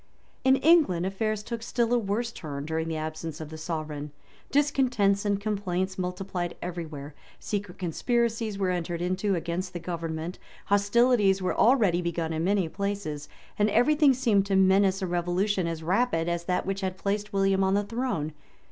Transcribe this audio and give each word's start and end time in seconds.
In 0.43 0.55
England 0.55 1.05
affairs 1.05 1.43
took 1.43 1.61
still 1.61 1.93
a 1.93 1.99
worse 1.99 2.31
turn 2.31 2.65
during 2.65 2.87
the 2.87 2.97
absence 2.97 3.39
of 3.39 3.49
the 3.49 3.55
sovereign. 3.59 4.11
Discontents 4.49 5.25
and 5.25 5.39
complaints 5.39 5.99
multiplied 5.99 6.57
every 6.59 6.87
where; 6.87 7.13
secret 7.39 7.77
conspiracies 7.77 8.57
were 8.57 8.71
entered 8.71 8.99
into 8.99 9.35
against 9.35 9.73
the 9.73 9.79
government; 9.79 10.39
hostilities 10.65 11.39
were 11.39 11.53
already 11.53 12.01
begun 12.01 12.33
in 12.33 12.43
many 12.45 12.67
places; 12.67 13.29
and 13.59 13.69
every 13.69 13.93
thing 13.93 14.15
seemed 14.15 14.47
to 14.47 14.55
menace 14.55 15.03
a 15.03 15.05
revolution 15.05 15.67
as 15.67 15.83
rapid 15.83 16.27
as 16.27 16.45
that 16.45 16.65
which 16.65 16.81
had 16.81 16.97
placed 16.97 17.31
William 17.31 17.63
on 17.63 17.75
the 17.75 17.83
throne. 17.83 18.33